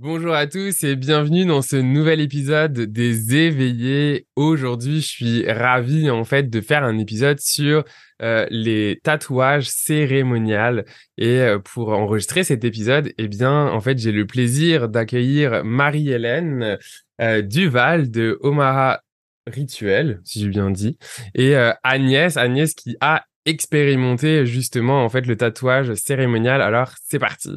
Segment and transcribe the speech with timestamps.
[0.00, 4.28] Bonjour à tous et bienvenue dans ce nouvel épisode des éveillés.
[4.36, 7.82] Aujourd'hui, je suis ravi en fait de faire un épisode sur
[8.22, 10.84] euh, les tatouages cérémoniales
[11.16, 16.78] et euh, pour enregistrer cet épisode, eh bien en fait, j'ai le plaisir d'accueillir Marie-Hélène
[17.20, 19.02] euh, Duval de Omaha
[19.48, 20.96] Rituel, si j'ai bien dit,
[21.34, 26.62] et Agnès, Agnès qui a expérimenté justement en fait le tatouage cérémonial.
[26.62, 27.50] Alors, c'est parti.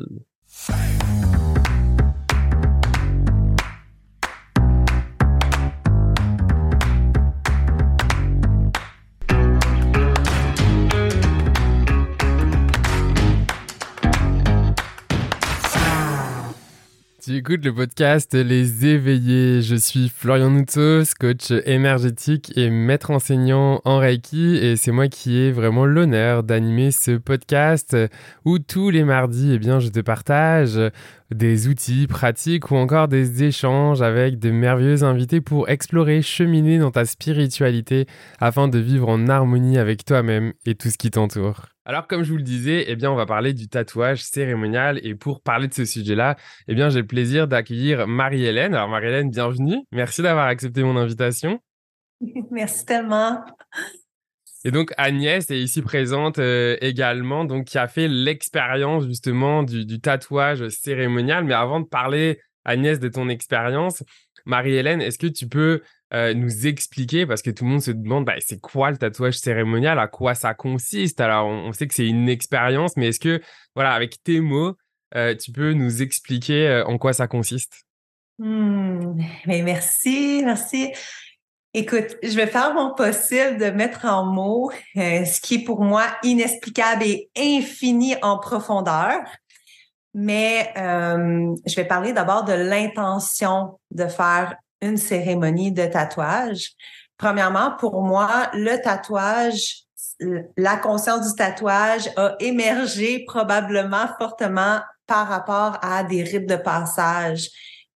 [17.32, 19.62] Tu écoutes le podcast Les Éveillés.
[19.62, 24.58] Je suis Florian Noutos, coach énergétique et maître enseignant en Reiki.
[24.58, 27.96] Et c'est moi qui ai vraiment l'honneur d'animer ce podcast
[28.44, 30.78] où tous les mardis, eh bien, je te partage
[31.34, 36.92] des outils pratiques ou encore des échanges avec de merveilleux invités pour explorer, cheminer dans
[36.92, 38.06] ta spiritualité
[38.40, 41.66] afin de vivre en harmonie avec toi-même et tout ce qui t'entoure.
[41.86, 45.00] Alors, comme je vous le disais, eh bien, on va parler du tatouage cérémonial.
[45.04, 46.36] Et pour parler de ce sujet-là,
[46.68, 48.76] eh bien, j'ai le plaisir d'accueillir Marie-Hélène.
[48.76, 49.78] Alors, Marie-Hélène, bienvenue.
[49.92, 51.60] Merci d'avoir accepté mon invitation.
[52.52, 53.44] Merci tellement.
[54.64, 60.00] Et donc, Agnès est ici présente euh, également, donc, qui a fait l'expérience justement du,
[60.00, 61.44] tatouage cérémonial.
[61.46, 64.04] Mais avant de parler, Agnès, de ton expérience,
[64.46, 65.82] Marie-Hélène, est-ce que tu peux
[66.14, 69.38] euh, nous expliquer, parce que tout le monde se demande, bah, c'est quoi le tatouage
[69.40, 71.22] cérémonial, à quoi ça consiste?
[71.22, 73.42] Alors, on, sait que c'est une expérience, mais est-ce que,
[73.74, 74.76] voilà, avec tes mots,
[75.16, 77.86] euh, tu peux nous expliquer en quoi ça consiste?
[78.38, 80.92] Mmh, merci, merci.
[81.74, 86.04] Écoute, je vais faire mon possible de mettre en mots ce qui est pour moi
[86.22, 89.22] inexplicable et infini en profondeur.
[90.14, 96.72] Mais je vais parler d'abord de l'intention de faire une cérémonie de tatouage.
[97.18, 99.84] Premièrement, pour moi, le tatouage,
[100.58, 107.48] la conscience du tatouage a émergé probablement fortement par rapport à des rites de passage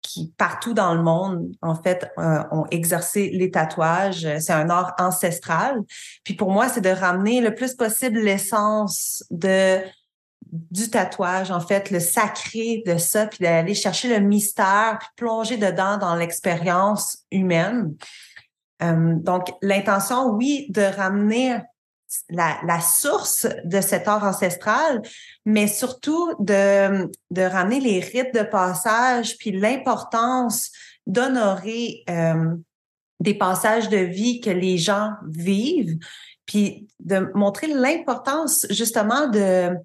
[0.03, 4.27] qui, partout dans le monde, en fait, euh, ont exercé les tatouages.
[4.39, 5.81] C'est un art ancestral.
[6.23, 9.79] Puis pour moi, c'est de ramener le plus possible l'essence de
[10.51, 15.57] du tatouage, en fait, le sacré de ça, puis d'aller chercher le mystère, puis plonger
[15.57, 17.95] dedans dans l'expérience humaine.
[18.83, 21.57] Euh, donc, l'intention, oui, de ramener
[22.29, 25.01] la, la, source de cet art ancestral,
[25.45, 30.71] mais surtout de, de ramener les rites de passage, puis l'importance
[31.05, 32.55] d'honorer euh,
[33.19, 35.97] des passages de vie que les gens vivent,
[36.45, 39.75] puis de montrer l'importance justement de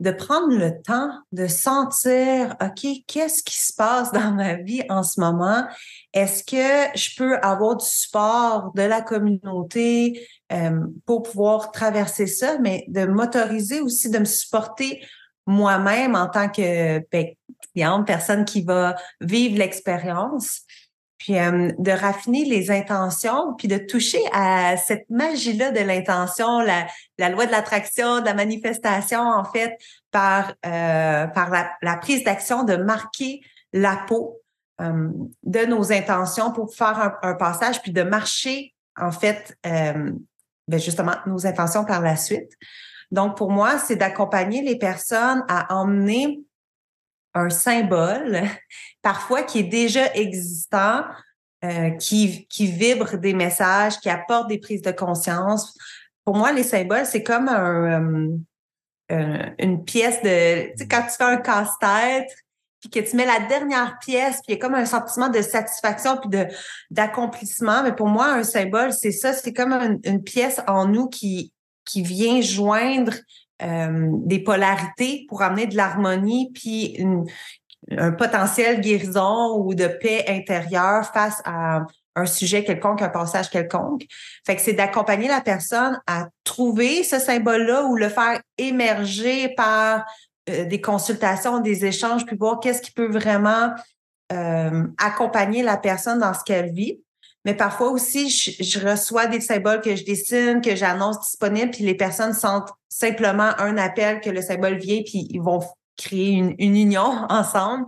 [0.00, 5.02] de prendre le temps de sentir, OK, qu'est-ce qui se passe dans ma vie en
[5.02, 5.66] ce moment?
[6.12, 12.58] Est-ce que je peux avoir du support de la communauté euh, pour pouvoir traverser ça,
[12.58, 15.02] mais de m'autoriser aussi de me supporter
[15.46, 20.65] moi-même en tant que ben, personne qui va vivre l'expérience?
[21.18, 26.86] Puis euh, de raffiner les intentions, puis de toucher à cette magie-là de l'intention, la,
[27.18, 29.78] la loi de l'attraction, de la manifestation, en fait,
[30.10, 33.40] par, euh, par la, prise d'action, de marquer
[33.72, 34.40] la peau
[34.80, 35.08] euh,
[35.42, 41.46] de nos intentions pour faire un, passage, puis de marcher, en fait, ben justement, nos
[41.46, 42.52] intentions par la suite.
[43.10, 46.45] Donc, pour moi, c'est d'accompagner les personnes à emmener
[47.36, 48.42] un symbole,
[49.02, 51.04] parfois qui est déjà existant,
[51.64, 55.76] euh, qui, qui vibre des messages, qui apporte des prises de conscience.
[56.24, 58.30] Pour moi, les symboles, c'est comme un,
[59.12, 60.70] euh, une pièce de...
[60.70, 62.34] Tu sais, quand tu fais un casse-tête,
[62.80, 65.40] puis que tu mets la dernière pièce, puis il y a comme un sentiment de
[65.40, 66.30] satisfaction puis
[66.90, 67.82] d'accomplissement.
[67.82, 69.72] Mais pour moi, un symbole, c'est ça, c'est comme
[70.04, 71.52] une, pièce en nous qui
[71.84, 73.12] qui vient joindre
[73.62, 77.04] euh, des polarités pour amener de l'harmonie, puis
[77.90, 81.86] un potentiel guérison ou de paix intérieure face à
[82.16, 84.06] un sujet quelconque, un passage quelconque.
[84.44, 90.04] Fait que c'est d'accompagner la personne à trouver ce symbole-là ou le faire émerger par
[90.48, 93.72] euh, des consultations, des échanges, puis voir qu'est-ce qui peut vraiment
[94.32, 97.00] euh, accompagner la personne dans ce qu'elle vit.
[97.46, 101.94] Mais parfois aussi, je, reçois des symboles que je dessine, que j'annonce disponibles, puis les
[101.94, 105.60] personnes sentent simplement un appel que le symbole vient, puis ils vont
[105.96, 107.86] créer une, union ensemble.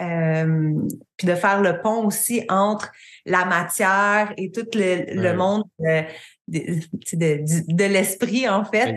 [0.00, 0.74] Euh,
[1.16, 2.90] puis de faire le pont aussi entre
[3.24, 6.04] la matière et tout le, monde de,
[6.48, 8.96] de, l'esprit, en fait.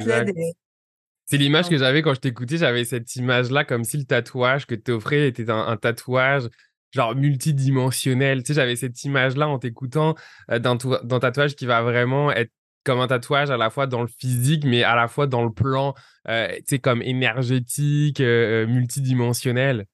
[1.26, 2.58] C'est l'image que j'avais quand je t'écoutais.
[2.58, 6.50] J'avais cette image-là, comme si le tatouage que tu offrais était un, tatouage
[6.94, 8.44] genre multidimensionnel.
[8.44, 10.16] Tu sais, j'avais cette image-là en t'écoutant
[10.52, 12.52] euh, d'un, tatouage qui va vraiment être
[12.84, 15.52] comme un tatouage à la fois dans le physique, mais à la fois dans le
[15.52, 15.94] plan,
[16.28, 19.86] euh, tu sais, comme énergétique, euh, multidimensionnel.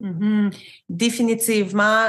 [0.00, 0.50] Mmh
[0.88, 2.06] Définitivement,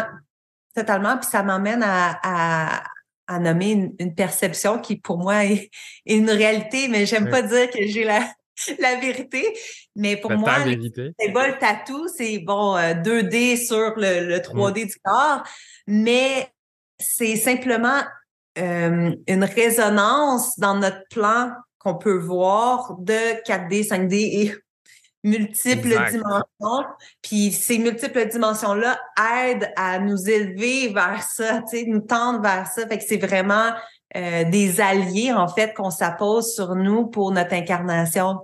[0.76, 1.18] totalement.
[1.18, 2.84] Puis ça m'emmène à,
[3.28, 5.70] à, nommer une, perception qui, pour moi, est,
[6.06, 8.26] une réalité, mais j'aime pas dire que j'ai la,
[8.80, 9.58] la vérité.
[9.96, 10.58] Mais pour moi,
[11.20, 14.88] c'est pas le tatou, c'est bon, 2D euh, sur le, 3D mmh.
[14.88, 15.44] du corps,
[15.88, 16.50] mais
[16.98, 18.02] c'est simplement
[18.58, 24.56] euh, une résonance dans notre plan qu'on peut voir de 4D, 5D et
[25.24, 26.88] multiples dimensions.
[27.22, 29.00] Puis ces multiples dimensions-là
[29.44, 32.88] aident à nous élever vers ça, nous tendre vers ça.
[32.88, 33.74] Fait que c'est vraiment
[34.16, 38.40] euh, des alliés, en fait, qu'on s'appose sur nous pour notre incarnation.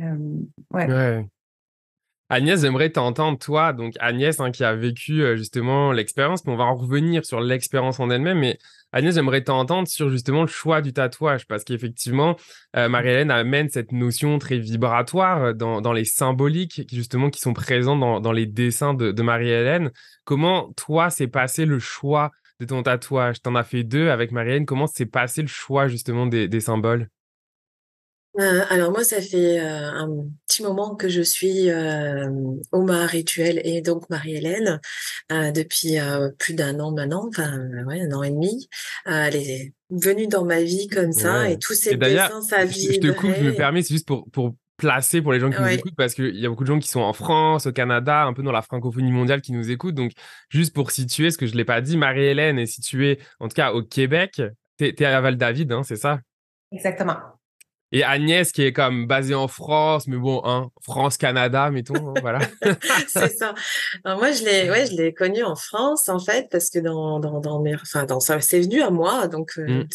[0.00, 0.16] Euh,
[0.72, 1.24] ouais.
[2.28, 6.56] Agnès, j'aimerais t'entendre, toi, donc Agnès, hein, qui a vécu euh, justement l'expérience, mais on
[6.56, 8.58] va en revenir sur l'expérience en elle-même, mais
[8.90, 12.36] Agnès, j'aimerais t'entendre sur justement le choix du tatouage, parce qu'effectivement,
[12.74, 18.44] Marie-Hélène amène cette notion très vibratoire dans, les symboliques, justement, qui sont présents dans, les
[18.44, 19.92] dessins de, Marie-Hélène.
[20.24, 24.66] Comment, toi, s'est passé le choix de ton tatouage T'en as fait deux avec Marie-Hélène.
[24.66, 27.08] Comment s'est passé le choix, justement, des symboles?
[28.40, 32.26] Euh, alors moi, ça fait euh, un petit moment que je suis euh,
[32.72, 34.80] Oma Rituel et donc Marie-Hélène
[35.30, 35.96] depuis
[36.38, 38.68] plus d'un an maintenant, enfin ouais, un an et demi.
[39.04, 42.94] elle est venue dans ma vie comme ça et tous ces dessins, ça vie.
[42.94, 45.60] Je te coupe, je me permets, c'est juste pour, pour placer pour les gens qui
[45.60, 48.24] nous écoutent parce qu'il y a beaucoup de gens qui sont en France, au Canada,
[48.24, 49.94] un peu dans la francophonie mondiale qui nous écoutent.
[49.94, 50.12] Donc
[50.48, 53.72] juste pour situer, ce que je l'ai pas dit, Marie-Hélène est située en tout cas
[53.72, 54.42] au Québec.
[54.78, 56.20] Tu es, à Val-David, hein, c'est ça?
[56.72, 57.16] Exactement.
[57.94, 62.38] Et Agnès qui est comme basée en France, mais bon, hein, France-Canada, mettons, hein, voilà.
[63.08, 63.54] c'est ça.
[64.06, 67.40] moi, je l'ai, ouais, je l'ai connue en France, en fait, parce que dans, dans,
[67.40, 69.88] dans mes, enfin, dans ça, c'est venu à moi, donc, euh, mmh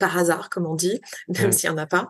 [0.00, 2.08] par hasard, comme on dit, même s'il n'y en a pas.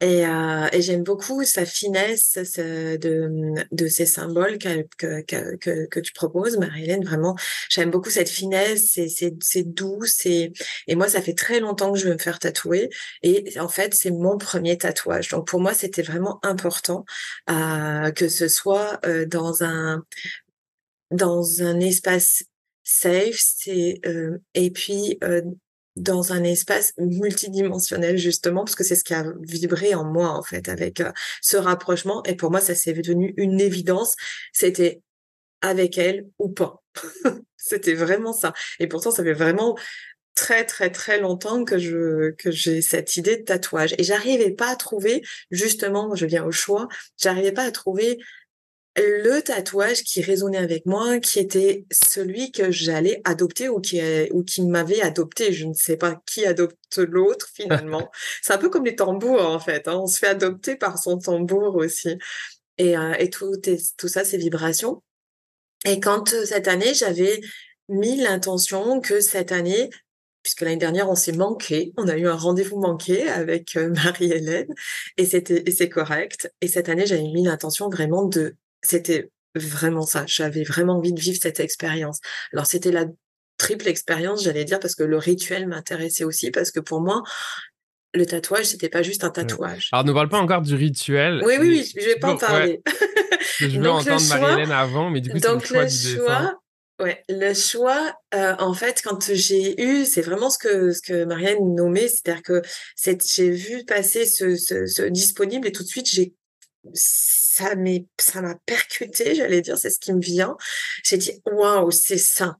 [0.00, 5.20] Et, euh, et j'aime beaucoup sa finesse de, de ces symboles que, que,
[5.56, 7.04] que, que tu proposes, Marie-Hélène.
[7.04, 7.36] Vraiment,
[7.68, 10.04] j'aime beaucoup cette finesse, c'est, doux.
[10.06, 10.52] C'est...
[10.86, 12.88] Et moi, ça fait très longtemps que je veux me faire tatouer.
[13.22, 15.28] Et en fait, c'est mon premier tatouage.
[15.28, 17.04] Donc pour moi, c'était vraiment important
[17.50, 20.04] euh, que ce soit euh, dans un
[21.10, 22.44] dans un espace
[22.84, 25.42] safe c'est euh, et puis euh,
[25.96, 30.42] dans un espace multidimensionnel justement parce que c'est ce qui a vibré en moi en
[30.42, 32.22] fait avec euh, ce rapprochement.
[32.24, 34.16] Et pour moi ça s'est devenu une évidence.
[34.52, 35.02] C'était
[35.60, 36.82] avec elle ou pas.
[37.56, 38.52] C'était vraiment ça.
[38.80, 39.76] Et pourtant ça fait vraiment
[40.34, 43.94] très très très longtemps que je que j'ai cette idée de tatouage.
[43.98, 46.88] Et j'arrivais pas à trouver justement je viens au choix
[47.18, 48.18] j'arrivais pas à trouver
[48.96, 54.00] le tatouage qui résonnait avec moi, qui était celui que j'allais adopter ou qui,
[54.32, 55.52] ou qui m'avait adopté.
[55.52, 58.10] Je ne sais pas qui adopte l'autre finalement.
[58.42, 59.88] c'est un peu comme les tambours en fait.
[59.88, 59.98] Hein.
[60.02, 62.18] On se fait adopter par son tambour aussi.
[62.78, 63.52] Et, euh, et tout,
[63.96, 65.02] tout ça, c'est vibrations.
[65.84, 67.40] Et quand euh, cette année, j'avais
[67.88, 69.90] mis l'intention que cette année,
[70.42, 74.72] puisque l'année dernière on s'est manqué, on a eu un rendez-vous manqué avec euh, Marie-Hélène
[75.16, 76.52] et c'était c'est correct.
[76.60, 80.24] Et cette année j'avais mis l'intention vraiment de c'était vraiment ça.
[80.26, 82.20] J'avais vraiment envie de vivre cette expérience.
[82.52, 83.06] Alors c'était la
[83.58, 87.22] triple expérience, j'allais dire, parce que le rituel m'intéressait aussi, parce que pour moi,
[88.14, 89.88] le tatouage, c'était pas juste un tatouage.
[89.92, 91.42] Alors, ne parle pas encore du rituel.
[91.44, 92.82] Oui, oui, oui, je vais pas en parler.
[93.58, 96.58] je veux entendre Marie-Hélène avant, mais du coup, c'est le choix du choix,
[97.00, 101.24] Ouais, le choix, euh, en fait, quand j'ai eu, c'est vraiment ce que ce que
[101.24, 102.62] Marianne nommait, c'est-à-dire que
[103.04, 106.34] j'ai vu passer ce, ce, ce, disponible et tout de suite j'ai
[107.52, 110.56] ça m'a percuté, j'allais dire, c'est ce qui me vient.
[111.04, 112.56] J'ai dit, waouh, c'est ça.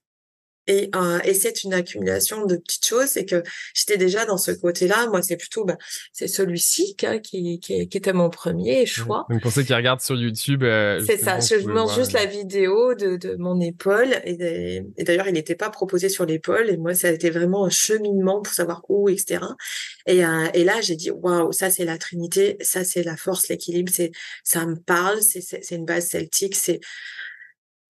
[0.66, 3.06] Et, euh, et c'est une accumulation de petites choses.
[3.06, 3.42] C'est que
[3.74, 5.08] j'étais déjà dans ce côté-là.
[5.08, 5.76] Moi, c'est plutôt, ben,
[6.12, 9.26] c'est celui-ci qui, qui, qui, était mon premier choix.
[9.28, 11.40] Donc pour ceux qui regardent sur YouTube, euh, c'est ça.
[11.40, 14.14] Je montre juste la vidéo de, de mon épaule.
[14.24, 16.70] Et, et d'ailleurs, il n'était pas proposé sur l'épaule.
[16.70, 19.40] Et moi, ça a été vraiment un cheminement pour savoir où, etc.
[20.06, 23.48] Et, euh, et là, j'ai dit, waouh, ça c'est la Trinité, ça c'est la force,
[23.48, 23.92] l'équilibre.
[23.94, 24.12] C'est,
[24.44, 25.22] ça me parle.
[25.22, 26.54] C'est, c'est une base celtique.
[26.54, 26.80] C'est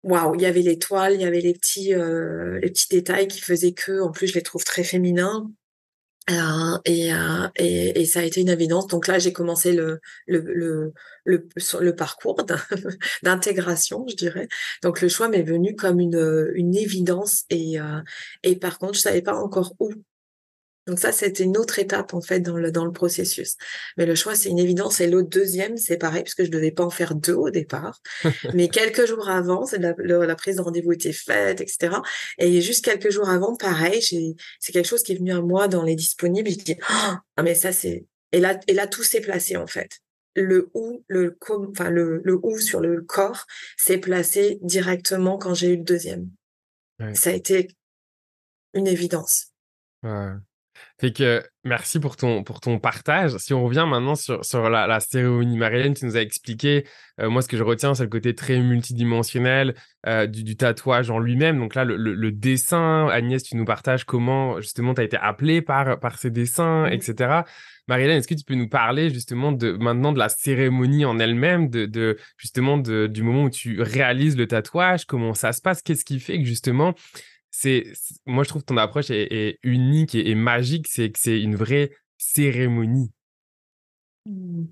[0.02, 3.40] waouh, il y avait l'étoile, il y avait les petits, euh, les petits détails qui
[3.40, 5.50] faisaient que, en plus, je les trouve très féminins.
[6.30, 8.86] Euh, et, euh, et, et, ça a été une évidence.
[8.86, 10.92] Donc là, j'ai commencé le, le, le,
[11.24, 11.48] le,
[11.80, 12.36] le parcours
[13.22, 14.48] d'intégration, je dirais.
[14.82, 17.44] Donc le choix m'est venu comme une, une évidence.
[17.50, 18.00] Et, euh,
[18.44, 19.92] et par contre, je savais pas encore où
[20.86, 23.56] Donc ça, c'était une autre étape en fait dans le dans le processus.
[23.96, 25.00] Mais le choix, c'est une évidence.
[25.00, 28.00] Et l'autre deuxième, c'est pareil puisque je devais pas en faire deux au départ.
[28.54, 31.96] Mais quelques jours avant, c'est la, la, prise de rendez-vous était faite, etc.
[32.38, 35.82] Et juste quelques jours avant, pareil, c'est quelque chose qui est venu à moi dans
[35.82, 36.50] les disponibles.
[36.50, 40.00] Je dis ah mais ça c'est et là et là tout s'est placé en fait.
[40.34, 43.46] Le où, le enfin le, le où sur le corps
[43.76, 46.30] s'est placé directement quand j'ai eu le deuxième.
[47.14, 47.68] Ça a été
[48.74, 49.48] une évidence.
[50.02, 50.32] Ouais.
[51.00, 53.34] Fait que merci pour ton, pour ton partage.
[53.38, 56.84] Si on revient maintenant sur, sur la, la cérémonie, Marilyn, tu nous as expliqué,
[57.20, 59.74] euh, moi ce que je retiens, c'est le côté très multidimensionnel
[60.06, 61.58] euh, du, du, tatouage en lui-même.
[61.58, 65.62] Donc là, le, le, dessin, Agnès, tu nous partages comment justement tu as été appelé
[65.62, 67.44] par, par ces dessins, etc.
[67.88, 71.70] Marilyn, est-ce que tu peux nous parler justement de maintenant de la cérémonie en elle-même,
[71.70, 75.80] de, de, justement de, du moment où tu réalises le tatouage, comment ça se passe,
[75.80, 76.94] qu'est-ce qui fait que justement
[77.60, 77.92] c'est
[78.24, 81.90] moi je trouve que ton approche est, unique et, magique, c'est que c'est une vraie
[82.16, 83.10] cérémonie.
[84.26, 84.64] Mmh.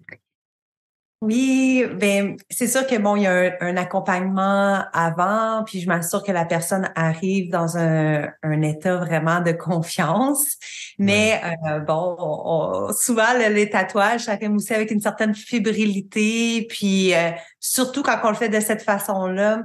[1.20, 6.22] Oui, ben c'est sûr que bon, il y a un, accompagnement avant, puis je m'assure
[6.22, 10.56] que la personne arrive dans un, un état vraiment de confiance.
[10.96, 17.32] Mais euh, bon, souvent les tatouages, ça rime aussi avec une certaine fébrilité, puis euh,
[17.58, 19.64] surtout quand on le fait de cette façon-là.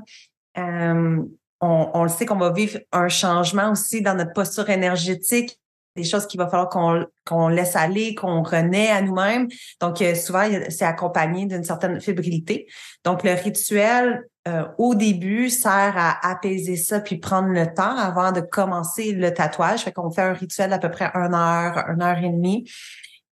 [0.58, 1.24] Euh,
[1.64, 5.60] on, le sait qu'on va vivre un changement aussi dans notre posture énergétique
[5.96, 9.48] des choses qu'il va falloir qu'on laisse aller, qu'on renaît à nous-mêmes.
[9.80, 12.68] Donc, euh, souvent, c'est accompagné d'une certaine fébrilité.
[13.04, 18.32] Donc, le rituel, euh, au début, sert à apaiser ça, puis prendre le temps avant
[18.32, 19.82] de commencer le tatouage.
[19.82, 22.68] Fait qu'on fait un rituel d'à peu près une heure, une heure et demie.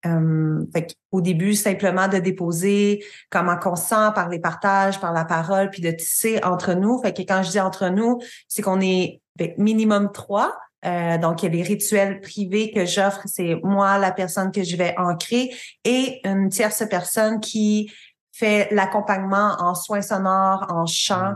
[0.05, 0.65] Euh,
[1.11, 5.81] au début, simplement de déposer comment on sent par les partages, par la parole, puis
[5.81, 6.99] de tisser entre nous.
[7.01, 10.57] Fait que quand je dis entre nous, c'est qu'on est ben, minimum trois.
[10.85, 14.63] Euh, donc, il y a les rituels privés que j'offre, c'est moi, la personne que
[14.63, 15.51] je vais ancrer,
[15.83, 17.91] et une tierce personne qui
[18.31, 21.33] fait l'accompagnement en soins sonores, en chant,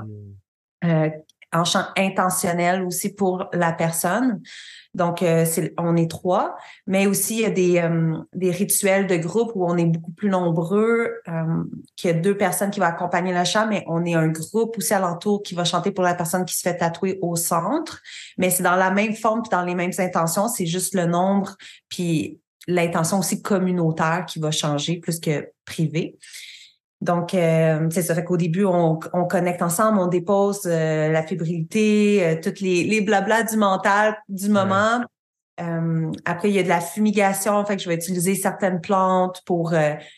[0.81, 0.85] mmh.
[0.85, 1.09] euh,
[1.53, 4.41] en chant intentionnel aussi pour la personne.
[4.95, 5.45] Donc, euh,
[5.77, 6.55] on est trois,
[6.87, 10.13] mais aussi il y a des, euh, des rituels de groupe où on est beaucoup
[10.13, 11.63] plus nombreux, euh,
[11.97, 14.77] qu'il y a deux personnes qui vont accompagner le chant, mais on est un groupe
[14.77, 18.01] aussi alentour qui va chanter pour la personne qui se fait tatouer au centre.
[18.37, 21.57] Mais c'est dans la même forme puis dans les mêmes intentions, c'est juste le nombre
[21.89, 26.17] puis l'intention aussi communautaire qui va changer plus que privé.
[27.01, 28.15] Donc, euh, c'est ça.
[28.15, 28.97] Fait qu'au début, on,
[29.29, 34.49] connecte ensemble, on dépose euh, la fébrilité, euh, toutes les, les blablas du mental du
[34.49, 35.01] moment.
[36.25, 37.63] après, il y a de la fumigation.
[37.65, 39.73] Fait que je vais utiliser certaines plantes pour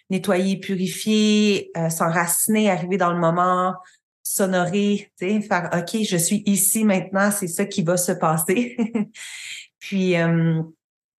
[0.10, 3.76] nettoyer, purifier, s'enraciner, arriver dans le moment,
[4.24, 8.78] sonorer, faire OK, je suis ici maintenant, c'est ça qui va se passer.
[9.80, 10.26] Puis, à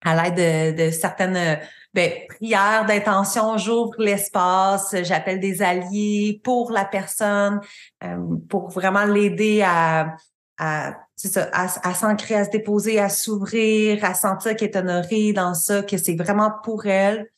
[0.05, 1.61] l'aide de, de certaines
[1.95, 7.61] ben, prière d'intention, j'ouvre l'espace, j'appelle des alliés pour la personne,
[8.05, 8.17] euh,
[8.49, 10.15] pour vraiment l'aider à,
[10.59, 15.55] à, ça, à, s'ancrer, à se déposer, à s'ouvrir, à sentir qu'elle est honorée dans
[15.55, 17.31] ça, que c'est vraiment pour elle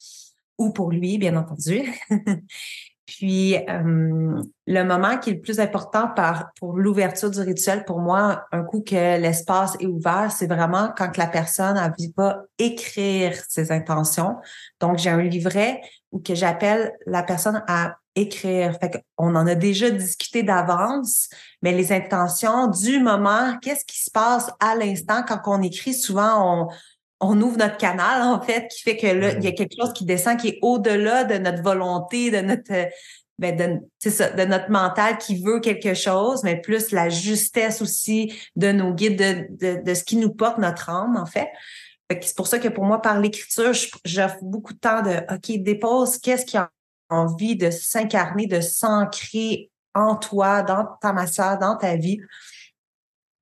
[0.58, 1.82] ou pour lui, bien entendu.
[3.10, 7.98] Puis euh, le moment qui est le plus important par, pour l'ouverture du rituel, pour
[7.98, 11.76] moi, un coup que l'espace est ouvert, c'est vraiment quand la personne
[12.14, 14.36] pas écrire ses intentions.
[14.78, 15.80] Donc, j'ai un livret
[16.12, 18.78] où que j'appelle la personne à écrire.
[18.80, 21.28] Fait on en a déjà discuté d'avance,
[21.62, 26.62] mais les intentions du moment, qu'est-ce qui se passe à l'instant quand on écrit, souvent
[26.62, 26.68] on,
[27.20, 29.92] on ouvre notre canal, en fait, qui fait que là, il y a quelque chose
[29.92, 32.72] qui descend, qui est au-delà de notre volonté, de notre,
[33.38, 38.34] ben de, ça, de notre mental qui veut quelque chose, mais plus la justesse aussi
[38.56, 41.48] de nos guides, de, de, ce qui nous porte notre âme, en fait.
[42.10, 43.72] c'est pour ça que pour moi, par l'écriture,
[44.04, 46.70] j'offre beaucoup de temps de, OK, dépose qu'est-ce qui a
[47.10, 52.20] envie de s'incarner, de s'ancrer en toi, dans ta matière, dans ta vie?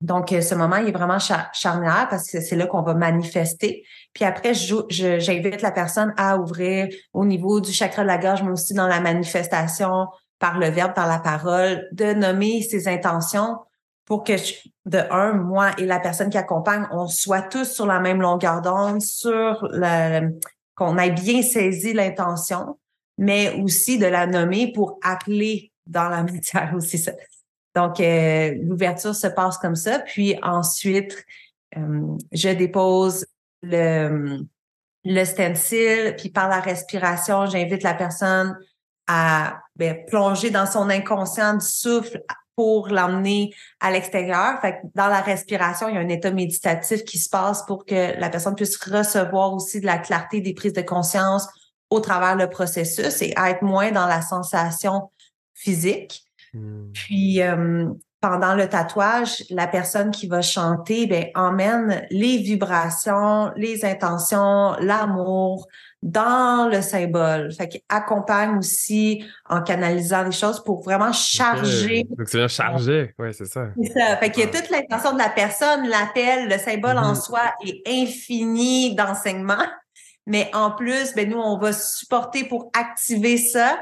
[0.01, 3.83] Donc, euh, ce moment, il est vraiment charnière parce que c'est là qu'on va manifester.
[4.13, 8.51] Puis après, j'invite la personne à ouvrir au niveau du chakra de la gorge, mais
[8.51, 10.07] aussi dans la manifestation
[10.39, 13.57] par le verbe, par la parole, de nommer ses intentions
[14.05, 14.33] pour que,
[14.85, 18.61] de un, moi et la personne qui accompagne, on soit tous sur la même longueur
[18.61, 20.39] d'onde, sur le,
[20.75, 22.79] qu'on ait bien saisi l'intention,
[23.17, 27.05] mais aussi de la nommer pour appeler dans la matière aussi.
[27.79, 29.99] Donc, euh, l'ouverture se passe comme ça.
[29.99, 31.25] Puis ensuite,
[31.77, 33.25] euh, je dépose
[33.61, 34.39] le,
[35.05, 38.57] le stencil, puis par la respiration, j'invite la personne
[39.07, 42.21] à ben, plonger dans son inconscient du souffle
[42.55, 44.59] pour l'emmener à l'extérieur.
[44.61, 47.85] Fait que dans la respiration, il y a un état méditatif qui se passe pour
[47.85, 51.47] que la personne puisse recevoir aussi de la clarté des prises de conscience
[51.89, 55.09] au travers le processus et être moins dans la sensation
[55.53, 56.28] physique.
[56.53, 56.91] Hmm.
[56.93, 57.89] Puis euh,
[58.21, 65.67] pendant le tatouage, la personne qui va chanter ben, emmène les vibrations, les intentions, l'amour,
[66.01, 67.51] dans le symbole.
[67.53, 72.05] Fait qu'il accompagne aussi en canalisant les choses pour vraiment charger.
[72.09, 73.13] Donc, c'est bien chargé.
[73.19, 73.67] Oui, c'est ça.
[73.81, 74.17] C'est ça.
[74.17, 77.25] Fait qu'il y a toute l'intention de la personne, l'appel, le symbole en mm-hmm.
[77.25, 79.65] soi est infini d'enseignement.
[80.25, 83.79] Mais en plus, ben, nous, on va supporter pour activer ça.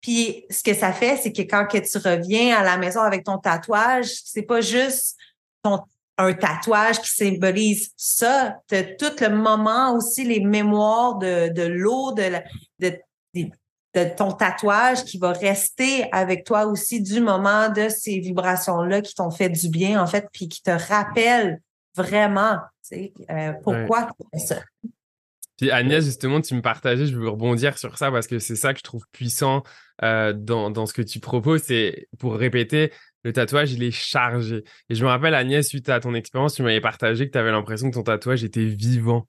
[0.00, 3.24] Puis, ce que ça fait, c'est que quand que tu reviens à la maison avec
[3.24, 5.16] ton tatouage, c'est pas juste
[5.62, 5.80] ton
[6.20, 8.56] un tatouage qui symbolise ça.
[8.68, 12.32] Tu tout le moment aussi, les mémoires de, de l'eau, de,
[12.78, 13.00] de,
[13.34, 19.14] de, ton tatouage qui va rester avec toi aussi du moment de ces vibrations-là qui
[19.14, 21.60] t'ont fait du bien, en fait, puis qui te rappellent
[21.96, 24.56] vraiment tu sais, euh, pourquoi tu fais ça.
[25.60, 28.72] Puis Agnès, justement, tu me partageais, je veux rebondir sur ça parce que c'est ça
[28.72, 29.62] que je trouve puissant
[30.02, 31.62] euh, dans, dans ce que tu proposes.
[31.64, 32.92] C'est pour répéter,
[33.24, 34.64] le tatouage, il est chargé.
[34.88, 37.50] Et je me rappelle, Agnès, suite à ton expérience, tu m'avais partagé que tu avais
[37.50, 39.28] l'impression que ton tatouage était vivant.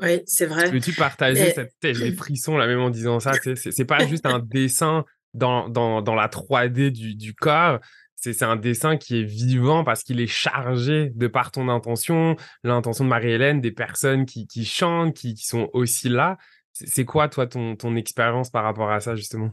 [0.00, 0.70] Oui, c'est vrai.
[0.70, 4.40] Peux-tu partager cette tête, les frissons, là, même en disant ça C'est pas juste un
[4.40, 5.04] dessin
[5.34, 7.78] dans, dans, dans la 3D du, du corps,
[8.20, 13.04] c'est un dessin qui est vivant parce qu'il est chargé de par ton intention, l'intention
[13.04, 16.36] de Marie-Hélène, des personnes qui, qui chantent, qui, qui, sont aussi là.
[16.72, 19.50] C'est quoi, toi, ton, ton expérience par rapport à ça, justement?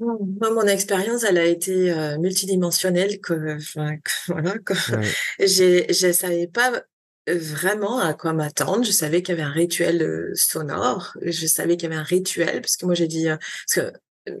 [0.00, 3.20] Moi, mon expérience, elle a été euh, multidimensionnelle.
[3.20, 3.58] Que,
[4.28, 4.54] voilà,
[5.38, 6.82] je ne savais pas
[7.26, 8.84] vraiment à quoi m'attendre.
[8.84, 11.16] Je savais qu'il y avait un rituel euh, sonore.
[11.20, 13.96] Je savais qu'il y avait un rituel, parce que moi, j'ai dit, euh, parce que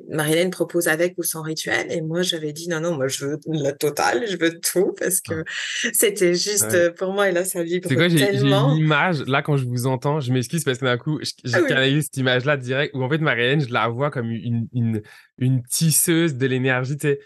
[0.08, 3.38] Marilène propose avec ou sans rituel et moi j'avais dit non non moi je veux
[3.48, 5.44] la totale je veux tout parce que
[5.92, 9.64] c'était juste pour moi et là ça vibre quoi, j'ai une image là quand je
[9.64, 13.02] vous entends je m'excuse parce que d'un coup j'ai ah cette image là direct où
[13.02, 15.02] en fait Marilène je la vois comme une une,
[15.38, 17.20] une tisseuse de l'énergie tu sais.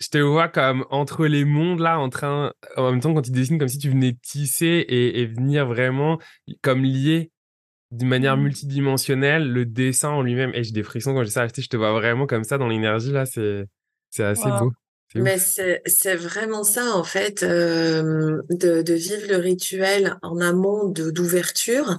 [0.00, 3.30] Je te vois comme entre les mondes là en train en même temps quand tu
[3.30, 6.18] dessines comme si tu venais tisser et, et venir vraiment
[6.62, 7.30] comme lier
[7.90, 8.42] d'une manière mmh.
[8.42, 10.52] multidimensionnelle, le dessin en lui-même.
[10.54, 11.62] Et j'ai des frissons quand j'ai ça acheté.
[11.62, 13.26] Je te vois vraiment comme ça dans l'énergie là.
[13.26, 13.66] C'est
[14.10, 14.72] c'est assez beau.
[15.14, 21.96] Mais c'est vraiment ça, en fait, euh, de, de, vivre le rituel en amont d'ouverture.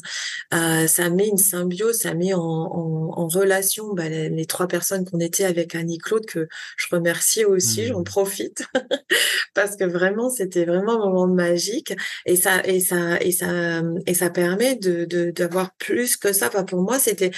[0.54, 5.06] Euh, ça met une symbiose, ça met en, en, en relation bah, les, trois personnes
[5.06, 8.04] qu'on était avec Annie-Claude, que je remercie aussi, j'en mmh.
[8.04, 8.68] profite,
[9.56, 11.96] parce que vraiment, c'était vraiment un moment magique.
[12.28, 16.48] Et ça, et ça, et ça, et ça permet de d'avoir plus que ça.
[16.48, 17.32] Enfin, pour moi, c'était,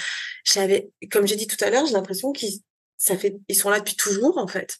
[0.44, 2.60] j'avais, comme j'ai dit tout à l'heure, j'ai l'impression qu'ils
[3.02, 4.78] ça fait, ils sont là depuis toujours, en fait.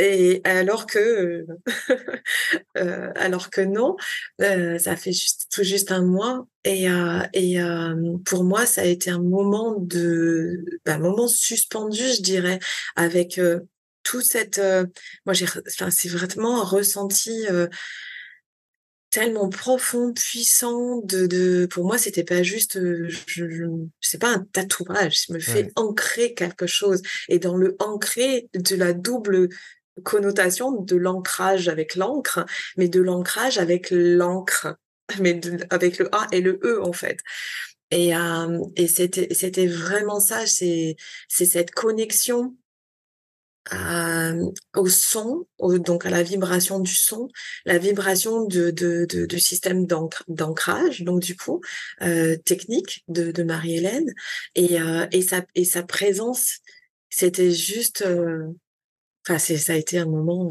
[0.00, 1.44] Et alors que,
[2.78, 3.96] euh, alors que non,
[4.40, 6.46] euh, ça fait juste, tout juste un mois.
[6.64, 7.58] Et, euh, et
[8.24, 12.58] pour moi, ça a été un moment de, ben, un moment suspendu, je dirais,
[12.96, 13.38] avec
[14.02, 14.60] tout cette.
[15.26, 17.46] moi, j'ai, enfin, c'est vraiment un ressenti
[19.10, 21.02] tellement profond, puissant.
[21.02, 23.64] De, de pour moi, c'était pas juste, je, je
[24.00, 25.26] c'est pas un tatouage.
[25.26, 27.02] Je me fais ancrer quelque chose.
[27.28, 29.50] Et dans le ancrer de la double
[30.04, 32.44] connotation de l'ancrage avec l'encre,
[32.76, 34.76] mais de l'ancrage avec l'encre,
[35.20, 37.18] mais avec le A et le E en fait.
[37.90, 40.96] Et, euh, et c'était c'était vraiment ça, c'est
[41.28, 42.54] c'est cette connexion
[43.74, 47.28] euh, au son, donc à la vibration du son,
[47.66, 49.86] la vibration de, de, de du système
[50.28, 51.60] d'ancrage, donc du coup
[52.02, 54.12] euh, technique de, de Marie-Hélène,
[54.54, 56.58] et, euh, et sa et sa présence,
[57.10, 58.46] c'était juste euh,
[59.30, 60.50] Enfin, ça a été un moment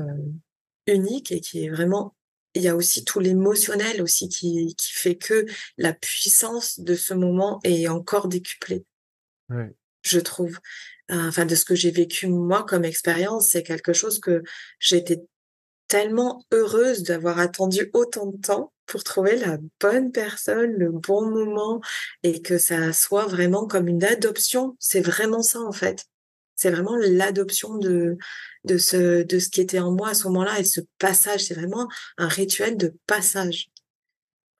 [0.88, 2.15] unique et qui est vraiment.
[2.56, 5.46] Il y a aussi tout l'émotionnel aussi qui, qui fait que
[5.78, 8.86] la puissance de ce moment est encore décuplée.
[10.02, 10.60] Je trouve.
[11.10, 14.44] Enfin, de ce que j'ai vécu moi comme expérience, c'est quelque chose que
[14.80, 15.22] j'étais
[15.88, 21.82] tellement heureuse d'avoir attendu autant de temps pour trouver la bonne personne, le bon moment
[22.24, 24.78] et que ça soit vraiment comme une adoption.
[24.80, 26.06] C'est vraiment ça en fait.
[26.56, 28.18] C'est vraiment l'adoption de,
[28.65, 31.41] de, ce, de ce qui était en moi à ce moment-là et ce passage.
[31.45, 33.69] C'est vraiment un rituel de passage.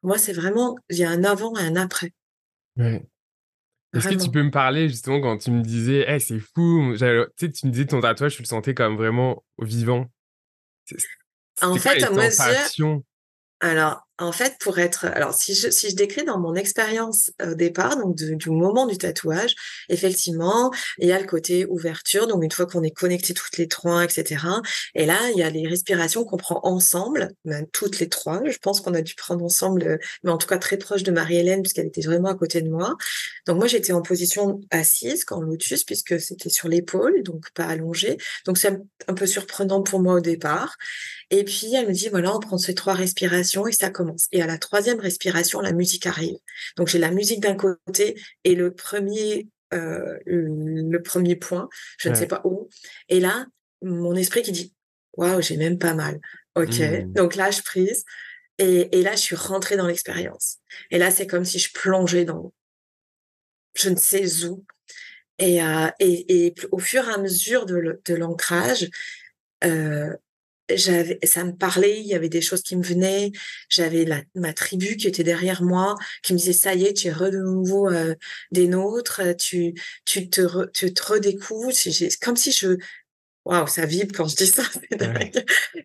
[0.02, 2.14] moi, c'est vraiment, il y a un avant et un après.
[2.78, 7.66] Est-ce que tu peux me parler justement quand tu me disais, hey, c'est fou, tu
[7.66, 10.06] me disais ton tatouage, tu le sentais comme vraiment vivant.
[11.62, 13.02] En fait, à mesure,
[13.60, 17.54] alors, en fait, pour être, alors si je, si je décris dans mon expérience au
[17.54, 19.56] départ, donc du moment du tatouage,
[19.88, 23.68] effectivement, il y a le côté ouverture, donc une fois qu'on est connecté toutes les
[23.68, 24.46] trois, etc.
[24.94, 28.42] Et là, il y a les respirations qu'on prend ensemble, même toutes les trois.
[28.46, 31.62] Je pense qu'on a dû prendre ensemble, mais en tout cas très proche de Marie-Hélène
[31.62, 32.98] puisqu'elle était vraiment à côté de moi.
[33.48, 38.18] Donc moi, j'étais en position assise, quand lotus, puisque c'était sur l'épaule, donc pas allongée.
[38.46, 38.78] Donc c'est
[39.08, 40.76] un peu surprenant pour moi au départ.
[41.32, 44.09] Et puis elle me dit voilà, on prend ces trois respirations et ça commence.
[44.32, 46.38] Et à la troisième respiration, la musique arrive.
[46.78, 51.70] Donc j'ai la musique d'un côté et le premier euh, le premier point,
[52.00, 52.70] je ne sais pas où.
[53.08, 53.46] Et là,
[53.82, 54.74] mon esprit qui dit
[55.14, 56.20] waouh, j'ai même pas mal.
[56.56, 57.14] Ok, mmh.
[57.14, 58.04] donc là je prise
[58.58, 60.58] et, et là je suis rentrée dans l'expérience.
[60.92, 62.54] Et là c'est comme si je plongeais dans
[63.76, 64.66] je ne sais où.
[65.38, 68.90] Et, euh, et, et, au fur et à mesure de l'ancrage,
[69.64, 70.16] euh,
[70.76, 73.32] j'avais ça me parlait il y avait des choses qui me venaient.
[73.70, 74.06] J'avais
[74.36, 77.38] ma tribu qui était derrière moi qui me disait ça y est tu es de
[77.38, 78.16] nouveau euh,
[78.52, 79.74] des nôtres tu
[80.06, 81.74] tu te tu te redécouvres.
[81.74, 82.78] C'est comme si je
[83.46, 84.64] waouh ça vibre quand je dis ça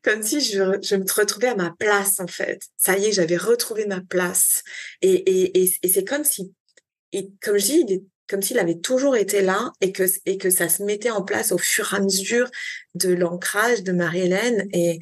[0.02, 2.60] comme si je, je me retrouvais à ma place en fait.
[2.76, 4.62] Ça y est j'avais retrouvé ma place.
[5.02, 6.52] Et et, et, et c'est comme si
[7.12, 10.38] et comme je dis il est comme s'il avait toujours été là et que, et
[10.38, 12.50] que ça se mettait en place au fur et à mesure
[12.94, 14.98] de l'ancrage de Marie-Hélène et,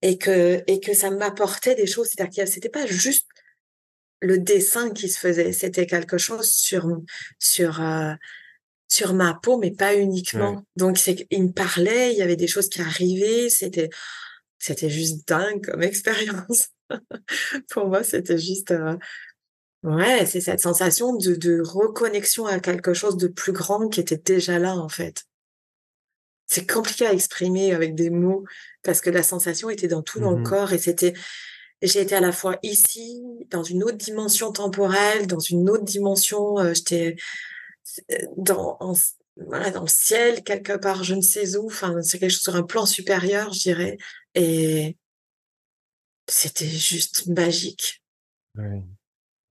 [0.00, 2.08] et, que, et que ça m'apportait des choses.
[2.08, 3.26] C'est-à-dire que c'était pas juste
[4.20, 6.88] le dessin qui se faisait, c'était quelque chose sur,
[7.38, 8.14] sur, euh,
[8.88, 10.64] sur ma peau, mais pas uniquement.
[10.76, 13.90] Donc, c'est, il me parlait, il y avait des choses qui arrivaient, c'était,
[14.58, 16.68] c'était juste dingue comme expérience.
[17.70, 18.96] Pour moi, c'était juste, euh,
[19.82, 24.16] Ouais, c'est cette sensation de, de reconnexion à quelque chose de plus grand qui était
[24.16, 25.24] déjà là, en fait.
[26.46, 28.44] C'est compliqué à exprimer avec des mots
[28.82, 31.14] parce que la sensation était dans tout dans le mmh corps et c'était,
[31.80, 36.74] j'ai à la fois ici, dans une autre dimension temporelle, dans une autre dimension, euh,
[36.74, 37.16] j'étais
[38.12, 38.78] euh, dans,
[39.36, 42.56] voilà, dans le ciel, quelque part, je ne sais où, enfin, c'est quelque chose sur
[42.56, 43.98] un plan supérieur, je dirais.
[44.34, 44.96] Et
[46.28, 48.02] c'était juste magique.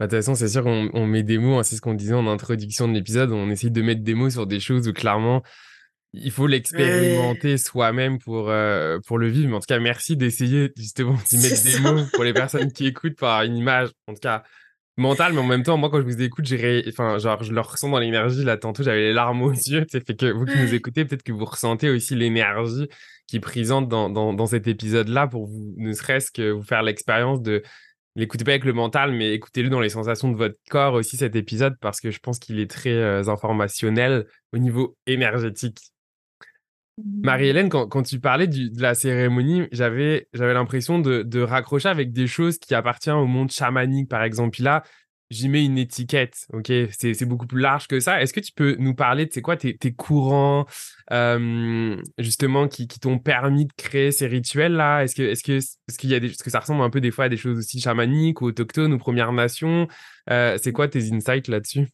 [0.01, 2.15] De toute façon, c'est sûr qu'on on met des mots, hein, c'est ce qu'on disait
[2.15, 5.43] en introduction de l'épisode, on essaye de mettre des mots sur des choses où clairement,
[6.13, 9.49] il faut l'expérimenter soi-même pour, euh, pour le vivre.
[9.49, 12.87] Mais en tout cas, merci d'essayer justement d'y mettre des mots pour les personnes qui
[12.87, 14.43] écoutent par une image, en tout cas
[14.97, 16.45] mentale, mais en même temps, moi, quand je vous écoute,
[16.89, 18.43] enfin, genre, je le ressens dans l'énergie.
[18.43, 19.85] Là, tantôt, j'avais les larmes aux yeux.
[19.89, 22.87] C'est fait que vous qui nous écoutez, peut-être que vous ressentez aussi l'énergie
[23.27, 26.83] qui est présente dans, dans, dans cet épisode-là pour vous, ne serait-ce que vous faire
[26.83, 27.63] l'expérience de
[28.15, 31.36] l'écoutez pas avec le mental, mais écoutez-le dans les sensations de votre corps aussi cet
[31.36, 35.80] épisode parce que je pense qu'il est très euh, informationnel au niveau énergétique.
[36.97, 37.21] Mmh.
[37.24, 42.58] Marie-Hélène, quand, tu parlais de la cérémonie, j'avais l'impression de, de, raccrocher avec des choses
[42.58, 44.62] qui appartiennent au monde chamanique, par exemple.
[44.62, 44.84] là,
[45.32, 46.72] j'y mets une étiquette, ok?
[46.91, 48.22] C'est beaucoup plus large que ça.
[48.22, 50.65] Est-ce que tu peux nous parler de quoi tes, tes courants,
[51.12, 55.04] euh, justement, qui, qui t'ont permis de créer ces rituels-là?
[55.04, 57.12] Est-ce que, est-ce que, est-ce qu'il y a des, que ça ressemble un peu des
[57.12, 59.88] fois à des choses aussi chamaniques ou autochtones ou Premières Nations
[60.30, 61.88] euh, C'est quoi tes insights là-dessus?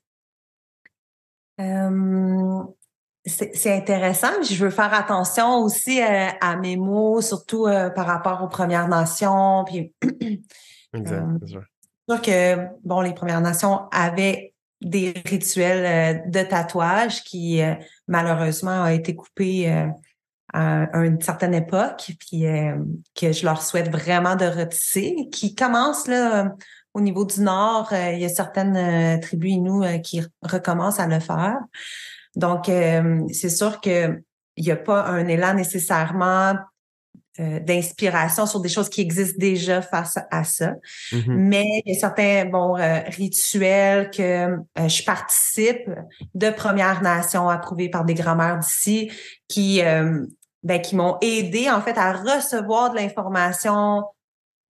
[1.62, 2.64] Euh,
[3.26, 4.42] c'est intéressant.
[4.42, 9.64] Je veux faire attention aussi à mes mots, surtout par rapport aux Premières Nations.
[9.66, 9.94] Puis,
[10.94, 11.28] exact,
[12.08, 15.86] sûr que, bon, les Premières Nations avaient des rituels
[16.26, 17.74] euh, de tatouage qui, euh,
[18.08, 19.88] malheureusement, ont été coupés euh,
[20.54, 22.46] à, une certaine époque, puis
[23.20, 26.56] que je leur souhaite vraiment de retisser, qui commencent là
[26.94, 27.90] au niveau du Nord.
[27.92, 31.58] il y a certaines tribus nous qui recommencent à le faire.
[32.36, 32.72] Donc,
[33.34, 34.20] c'est sûr que
[34.56, 36.56] il n'y a pas un élan nécessairement
[37.40, 40.74] euh, d'inspiration sur des choses qui existent déjà face à ça.
[41.12, 41.24] Mm-hmm.
[41.28, 45.90] Mais il y a certains bons euh, rituels que euh, je participe
[46.34, 49.12] de Premières Nations approuvées par des grands-mères d'ici
[49.48, 49.82] qui,
[50.64, 54.04] ben, qui m'ont aidé en fait à recevoir de l'information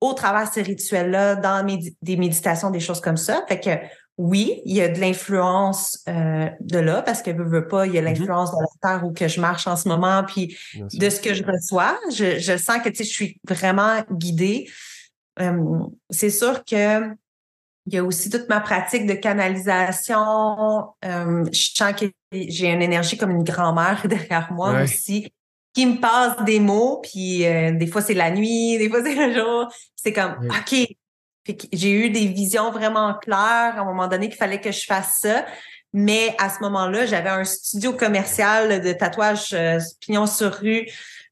[0.02, 1.66] au travers de ces rituels-là, dans
[2.02, 3.44] des méditations, des choses comme ça.
[3.48, 3.70] Fait que
[4.18, 7.94] oui, il y a de l'influence euh, de là, parce que je veux pas, il
[7.94, 8.06] y a mm-hmm.
[8.06, 11.36] l'influence de la terre où que je marche en ce moment, puis de ce que
[11.36, 12.00] je reçois.
[12.12, 14.70] Je, je sens que tu sais, je suis vraiment guidée.
[15.40, 17.16] Euh, c'est sûr que
[17.90, 20.88] il y a aussi toute ma pratique de canalisation.
[21.06, 25.32] Euh, je sens que j'ai une énergie comme une grand-mère derrière moi aussi
[25.74, 29.32] qui me passe des mots, puis des fois c'est la nuit, des fois c'est le
[29.32, 29.72] jour.
[29.96, 30.88] C'est comme, OK,
[31.72, 35.20] j'ai eu des visions vraiment claires à un moment donné qu'il fallait que je fasse
[35.22, 35.46] ça.
[35.94, 40.86] Mais à ce moment-là, j'avais un studio commercial de tatouage euh, pignon sur rue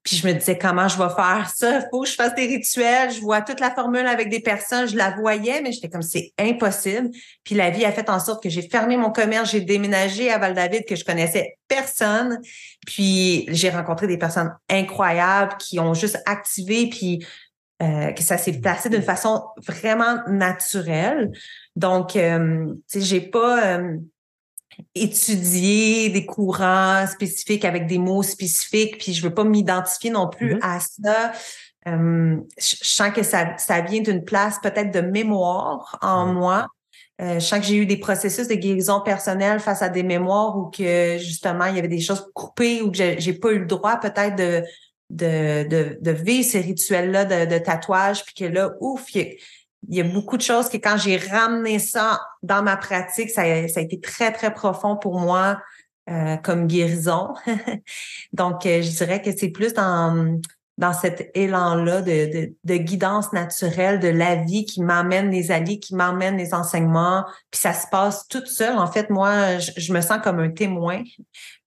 [0.03, 3.11] Puis je me disais comment je vais faire ça, faut que je fasse des rituels,
[3.11, 6.31] je vois toute la formule avec des personnes, je la voyais, mais j'étais comme c'est
[6.39, 7.09] impossible.
[7.43, 10.37] Puis la vie a fait en sorte que j'ai fermé mon commerce, j'ai déménagé à
[10.37, 12.39] Val-David que je connaissais personne.
[12.87, 17.25] Puis j'ai rencontré des personnes incroyables qui ont juste activé puis
[17.83, 21.29] euh, que ça s'est placé d'une façon vraiment naturelle.
[21.75, 23.97] Donc, euh, tu sais, j'ai pas euh,
[24.93, 30.55] étudié des courants spécifiques avec des mots spécifiques, puis je veux pas m'identifier non plus
[30.55, 30.59] mm-hmm.
[30.61, 31.31] à ça.
[31.85, 36.67] je sens que ça, ça vient d'une place peut-être de mémoire en moi.
[37.19, 40.69] je sens que j'ai eu des processus de guérison personnelle face à des mémoires où
[40.71, 43.99] que justement il y avait des choses coupées ou que j'ai pas eu le droit
[43.99, 44.63] peut-être de
[45.15, 49.37] de, de, de vivre ces rituels-là de, de, tatouage, puis que là, ouf, il
[49.89, 53.79] y, a, beaucoup de choses que quand j'ai ramené ça dans ma pratique, ça, ça
[53.79, 55.61] a été très, très profond pour moi
[56.09, 57.33] euh, comme guérison.
[58.33, 60.39] Donc, euh, je dirais que c'est plus dans,
[60.77, 65.79] dans cet élan-là de, de, de, guidance naturelle de la vie qui m'amène les alliés,
[65.79, 67.23] qui m'emmène les enseignements.
[67.49, 68.77] Puis ça se passe toute seule.
[68.77, 71.01] En fait, moi, je me sens comme un témoin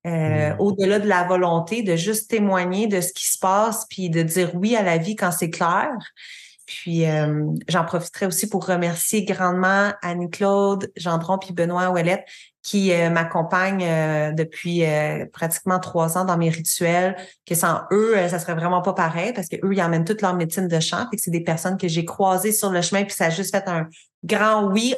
[0.06, 0.56] euh, mm.
[0.58, 4.54] au-delà de la volonté de juste témoigner de ce qui se passe, puis de dire
[4.54, 5.88] oui à la vie quand c'est clair.
[6.66, 12.26] Puis euh, j'en profiterai aussi pour remercier grandement Annie-Claude, Gendron puis Benoît Ouellette
[12.62, 14.82] qui euh, m'accompagnent depuis
[15.32, 17.16] pratiquement trois ans dans mes rituels,
[17.46, 20.34] que sans eux, ça serait vraiment pas pareil parce que eux, ils emmènent toute leur
[20.34, 23.26] médecine de chant, puis c'est des personnes que j'ai croisées sur le chemin, puis ça
[23.26, 23.88] a juste fait un
[24.24, 24.94] grand oui.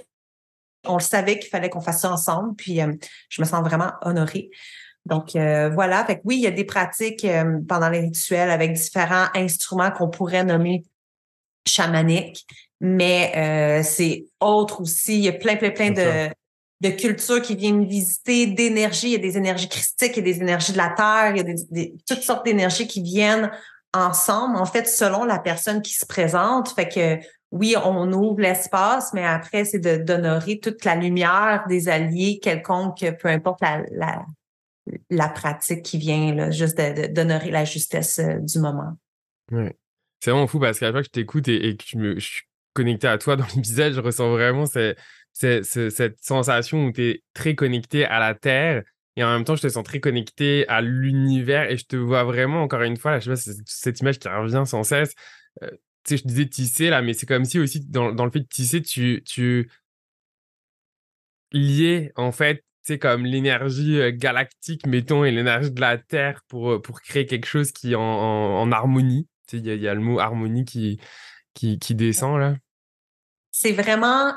[0.86, 2.80] On le savait qu'il fallait qu'on fasse ça ensemble, puis
[3.28, 4.50] je me sens vraiment honorée.
[5.06, 8.50] Donc euh, voilà, fait que oui, il y a des pratiques euh, pendant les rituels
[8.50, 10.84] avec différents instruments qu'on pourrait nommer
[11.66, 12.46] chamaniques,
[12.80, 15.18] mais euh, c'est autre aussi.
[15.18, 16.28] Il y a plein, plein, plein de,
[16.80, 19.08] de cultures qui viennent visiter, d'énergie.
[19.08, 21.36] Il y a des énergies christiques, il y a des énergies de la terre, il
[21.36, 23.50] y a des, toutes sortes d'énergies qui viennent
[23.92, 26.70] ensemble, en fait, selon la personne qui se présente.
[26.70, 27.18] Fait que
[27.50, 33.28] oui, on ouvre l'espace, mais après, c'est d'honorer toute la lumière des alliés quelconque, peu
[33.28, 34.24] importe la, la,
[35.10, 36.80] la pratique qui vient, là, juste
[37.12, 38.96] d'honorer la justesse euh, du moment.
[39.50, 39.76] Ouais.
[40.20, 42.42] C'est vraiment fou parce qu'à chaque fois que je t'écoute et, que je, me, suis
[42.72, 44.66] connecté à toi dans l'épisode, je ressens vraiment
[45.32, 48.82] cette, cette sensation où tu es très connecté à la Terre
[49.16, 52.24] et en même temps, je te sens très connecté à l'univers et je te vois
[52.24, 55.14] vraiment, encore une fois, là, je sais pas, cette image qui revient sans cesse.
[55.62, 55.70] Euh,
[56.04, 58.40] tu sais, je disais tisser là, mais c'est comme si aussi dans, dans, le fait
[58.40, 59.68] de tisser, tu, tu
[61.52, 67.02] liais en fait c'est comme l'énergie galactique, mettons, et l'énergie de la Terre pour, pour
[67.02, 69.28] créer quelque chose qui est en, en, harmonie.
[69.52, 70.98] Il y, y, a le mot harmonie qui,
[71.52, 72.56] qui, qui descend là.
[73.50, 74.32] C'est vraiment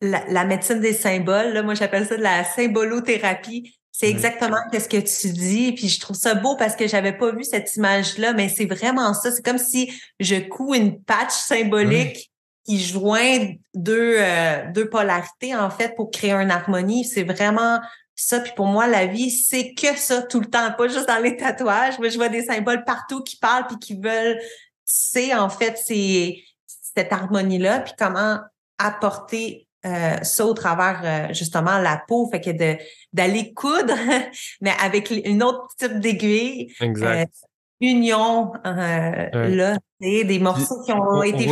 [0.00, 1.52] la, médecine des symboles.
[1.52, 1.62] Là.
[1.62, 3.78] Moi, j'appelle ça de la symbolothérapie.
[3.90, 5.72] C'est exactement ce que tu dis.
[5.72, 9.14] Puis je trouve ça beau parce que j'avais pas vu cette image-là, mais c'est vraiment
[9.14, 9.30] ça.
[9.30, 12.32] C'est comme si je couds une patch symbolique
[12.64, 17.04] qui joint deux, euh, deux polarités, en fait, pour créer une harmonie.
[17.04, 17.80] C'est vraiment
[18.14, 18.40] ça.
[18.40, 21.36] Puis pour moi, la vie, c'est que ça tout le temps, pas juste dans les
[21.36, 21.98] tatouages.
[21.98, 24.38] mais je vois des symboles partout qui parlent puis qui veulent,
[24.84, 28.38] c'est en fait, c'est cette harmonie-là, puis comment
[28.78, 32.78] apporter euh, ça au travers euh, justement la peau, fait que de
[33.12, 33.94] d'aller coudre,
[34.60, 36.72] mais avec une autre type d'aiguille.
[36.80, 37.32] Exact.
[37.80, 41.48] union là, des morceaux qui ont été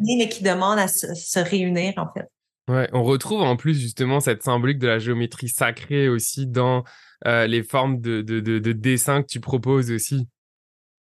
[0.00, 2.28] mais qui demandent à se, réunir, en fait.
[2.68, 6.84] Ouais, on retrouve en plus justement cette symbolique de la géométrie sacrée aussi dans
[7.26, 10.28] euh, les formes de, de, de, dessin que tu proposes aussi.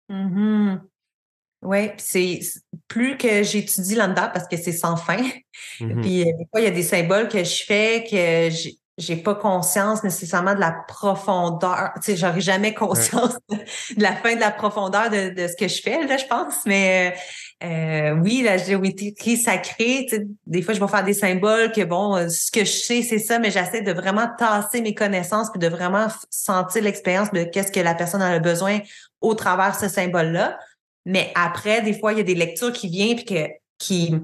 [0.09, 0.81] Mm-hmm.
[1.63, 2.41] Oui, c'est
[2.89, 5.23] plus que j'étudie là-dedans parce que c'est sans fin.
[5.81, 6.01] Mm-hmm.
[6.01, 8.49] Puis euh, des fois, il y a des symboles que je fais que
[9.01, 11.91] j'ai pas conscience nécessairement de la profondeur.
[11.97, 15.69] Tu sais, j'aurais jamais conscience de la fin de la profondeur de, de, ce que
[15.69, 16.55] je fais, là, je pense.
[16.67, 17.15] Mais
[17.63, 21.85] euh, oui, la géométrie sacrée, tu sais, des fois, je vais faire des symboles que,
[21.85, 25.51] bon, euh, ce que je sais, c'est ça, mais j'essaie de vraiment tasser mes connaissances
[25.51, 28.79] puis de vraiment sentir l'expérience de qu'est-ce que la personne a besoin
[29.21, 30.59] au travers de ce symbole-là.
[31.07, 34.15] Mais après, des fois, il y a des lectures qui viennent puis que, qui,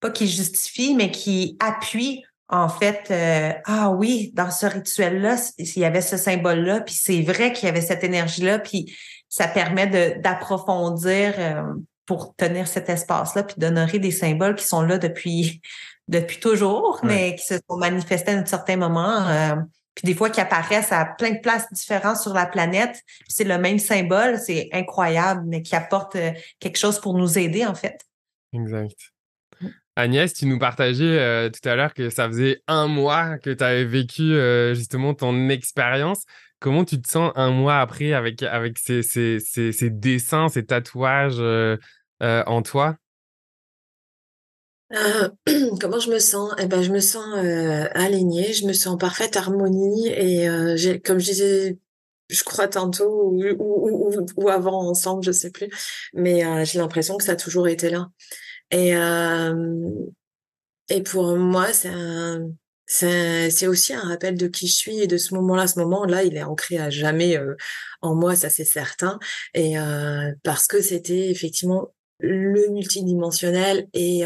[0.00, 5.78] pas qui justifient, mais qui appuient en fait, euh, ah oui, dans ce rituel-là, il
[5.78, 8.92] y avait ce symbole-là, puis c'est vrai qu'il y avait cette énergie-là, puis
[9.28, 9.86] ça permet
[10.18, 11.62] d'approfondir euh,
[12.06, 15.60] pour tenir cet espace-là, puis d'honorer des symboles qui sont là depuis
[16.08, 19.28] depuis toujours, mais qui se sont manifestés à un certain moment.
[19.28, 19.54] Euh,
[19.94, 23.02] puis des fois qui apparaissent à plein de places différentes sur la planète.
[23.28, 26.16] C'est le même symbole, c'est incroyable, mais qui apporte
[26.58, 28.00] quelque chose pour nous aider, en fait.
[28.52, 28.96] Exact.
[29.96, 33.84] Agnès, tu nous partageais tout à l'heure que ça faisait un mois que tu avais
[33.84, 34.34] vécu
[34.74, 36.24] justement ton expérience.
[36.60, 41.42] Comment tu te sens un mois après avec, avec ces, ces, ces, dessins, ces tatouages
[42.20, 42.96] en toi?
[45.80, 46.52] comment je me sens?
[46.58, 47.24] Eh ben, je me sens
[47.94, 51.78] alignée, je me sens en parfaite harmonie et j'ai, comme je disais
[52.30, 55.68] je crois tantôt ou, ou, ou, avant ensemble, je sais plus.
[56.14, 58.08] Mais euh, j'ai l'impression que ça a toujours été là.
[58.70, 59.90] Et euh,
[60.88, 61.90] et pour moi, c'est
[62.86, 65.68] c'est aussi un rappel de qui je suis et de ce moment-là.
[65.68, 67.54] Ce moment-là, il est ancré à jamais euh,
[68.02, 69.18] en moi, ça c'est certain.
[69.54, 74.22] Et euh, parce que c'était effectivement le multidimensionnel et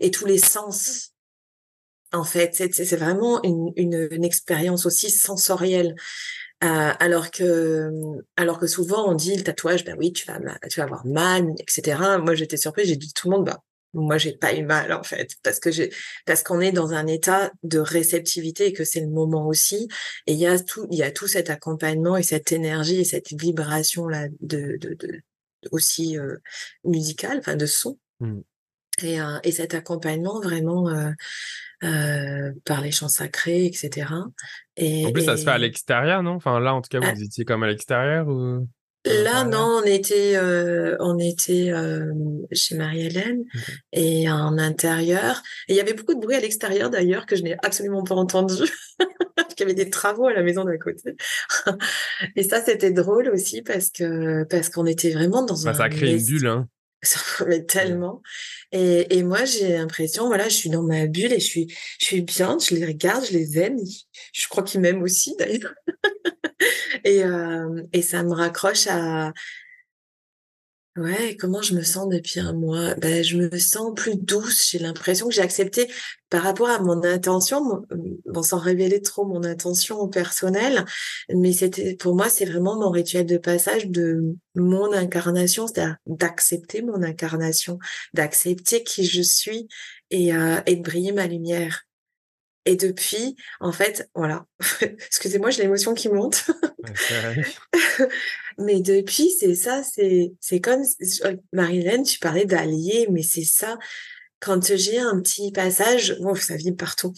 [0.00, 1.12] et tous les sens
[2.12, 2.54] en fait.
[2.54, 5.94] C'est vraiment une, une, une expérience aussi sensorielle.
[6.64, 7.90] Euh, alors que
[8.38, 10.38] alors que souvent on dit le tatouage ben oui tu vas
[10.70, 14.16] tu vas avoir mal etc moi j'étais surprise j'ai dit tout le monde bah moi
[14.16, 15.92] j'ai pas eu mal en fait parce que j'ai
[16.24, 19.86] parce qu'on est dans un état de réceptivité et que c'est le moment aussi
[20.26, 23.04] et il y a tout il y a tout cet accompagnement et cette énergie et
[23.04, 25.20] cette vibration là de, de, de
[25.72, 26.16] aussi
[26.84, 28.40] musicale enfin de son mmh.
[29.02, 30.90] et, et cet accompagnement vraiment
[31.80, 34.08] par les chants sacrés, etc.
[34.76, 36.32] Et, en plus, ça se fait à l'extérieur, non?
[36.32, 37.24] Enfin, là, en tout cas, vous ah.
[37.24, 38.66] étiez comme à l'extérieur ou
[39.06, 42.12] Là, non, on était, euh, on était euh,
[42.52, 43.44] chez Marie-Hélène
[43.92, 45.42] et en intérieur.
[45.68, 48.16] Et il y avait beaucoup de bruit à l'extérieur d'ailleurs que je n'ai absolument pas
[48.16, 48.54] entendu.
[49.56, 51.16] Qu'il y avait des travaux à la maison d'à côté.
[52.36, 55.74] et ça, c'était drôle aussi parce que parce qu'on était vraiment dans bah, un.
[55.74, 56.68] Ça a créé une bulle, hein.
[57.46, 58.22] mais tellement.
[58.72, 62.04] Et, et moi, j'ai l'impression, voilà, je suis dans ma bulle et je suis, je
[62.04, 63.78] suis bien, je les regarde, je les aime.
[64.32, 65.74] Je crois qu'ils m'aiment aussi, d'ailleurs.
[67.04, 69.32] et, euh, et ça me raccroche à,
[70.96, 72.94] Ouais, comment je me sens depuis un mois?
[72.94, 74.70] Ben, je me sens plus douce.
[74.70, 75.90] J'ai l'impression que j'ai accepté
[76.30, 77.84] par rapport à mon intention,
[78.24, 80.86] bon, sans révéler trop mon intention personnelle,
[81.28, 86.80] mais c'était, pour moi, c'est vraiment mon rituel de passage de mon incarnation, c'est-à-dire d'accepter
[86.80, 87.78] mon incarnation,
[88.14, 89.68] d'accepter qui je suis
[90.10, 91.86] et, euh, et de briller ma lumière.
[92.64, 94.44] Et depuis, en fait, voilà.
[94.80, 96.50] Excusez-moi, j'ai l'émotion qui monte.
[98.58, 100.82] mais depuis, c'est ça, c'est, c'est comme,
[101.52, 103.78] Marilène, tu parlais d'allier, mais c'est ça.
[104.40, 107.12] Quand j'ai un petit passage, bon, ça vit partout.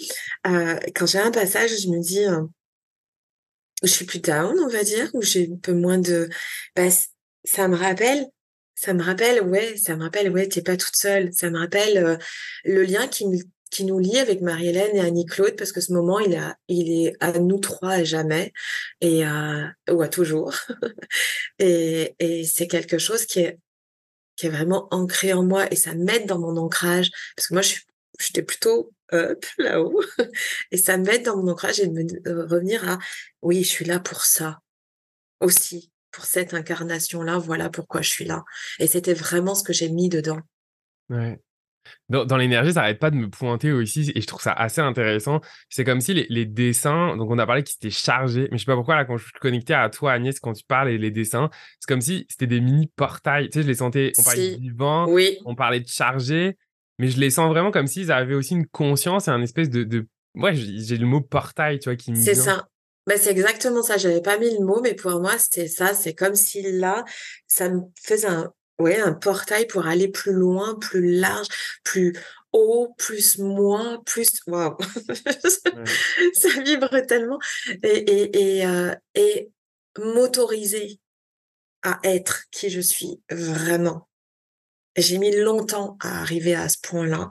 [0.46, 2.42] Euh, quand j'ai un passage, je me dis, euh,
[3.82, 6.28] je suis plus down, on va dire, ou j'ai un peu moins de,
[6.76, 6.88] bah,
[7.44, 8.26] ça me rappelle
[8.80, 11.32] ça me rappelle, ouais, ça me rappelle, ouais, t'es pas toute seule.
[11.32, 12.16] Ça me rappelle euh,
[12.64, 13.24] le lien qui,
[13.70, 16.35] qui nous lie avec Marie-Hélène et Annie-Claude parce que ce moment, il,
[16.68, 18.52] est à nous trois à jamais
[19.00, 20.54] et à, ou à toujours.
[21.59, 23.59] et c'est quelque chose qui est,
[24.37, 27.62] qui est vraiment ancré en moi et ça m'aide dans mon ancrage parce que moi,
[27.62, 27.76] je
[28.18, 30.02] j'étais plutôt up là-haut
[30.70, 32.98] et ça m'aide dans mon ancrage et de me revenir à
[33.42, 34.61] oui, je suis là pour ça
[35.40, 38.44] aussi, pour cette incarnation-là, voilà pourquoi je suis là.
[38.81, 40.40] Et c'était vraiment ce que j'ai mis dedans.
[41.11, 41.40] Ouais.
[42.09, 45.40] Dans, l'énergie, ça n'arrête pas de me pointer aussi, et je trouve ça assez intéressant.
[45.68, 48.66] C'est comme si les, dessins, donc on a parlé qu'ils étaient chargés, mais je sais
[48.66, 51.11] pas pourquoi, là, quand je suis connecté à toi, Agnès, quand tu parles et les
[51.11, 53.51] dessins, c'est comme si c'était des mini portails.
[53.51, 55.38] Tu sais, je les sentais, on parlait de vivant, oui.
[55.44, 56.57] on parlait de chargé,
[56.98, 59.85] mais je les sens vraiment comme s'ils avaient aussi une conscience et un espèce de.
[59.85, 60.07] de...
[60.35, 62.68] Ouais, j'ai le mot portail, tu vois, qui me C'est ça.
[63.07, 63.96] Ben, c'est exactement ça.
[63.96, 65.94] J'avais pas mis le mot, mais pour moi, c'était ça.
[65.94, 67.05] C'est comme si là,
[67.46, 71.48] ça me faisait un, ouais, un portail pour aller plus loin, plus large,
[71.84, 72.14] plus
[72.52, 74.76] haut, plus moins, plus waouh,
[76.34, 77.38] ça vibre tellement
[77.82, 79.50] et et et, euh, et
[79.98, 81.00] m'autoriser
[81.82, 84.08] à être qui je suis vraiment.
[84.96, 87.30] J'ai mis longtemps à arriver à ce point-là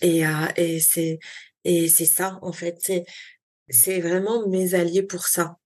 [0.00, 1.18] et euh, et c'est
[1.64, 3.72] et c'est ça en fait, c'est mmh.
[3.72, 5.56] c'est vraiment mes alliés pour ça.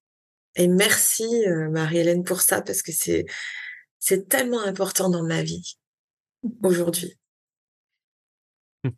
[0.56, 3.26] Et merci euh, Marie-Hélène pour ça parce que c'est
[3.98, 5.76] c'est tellement important dans ma vie
[6.62, 7.18] aujourd'hui.